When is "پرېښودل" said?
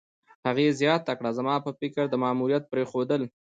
2.71-3.21